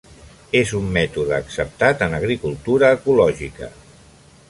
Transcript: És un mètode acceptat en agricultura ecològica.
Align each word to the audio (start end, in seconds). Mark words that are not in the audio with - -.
És 0.59 0.71
un 0.79 0.87
mètode 0.95 1.35
acceptat 1.37 2.03
en 2.07 2.17
agricultura 2.23 2.93
ecològica. 3.01 3.75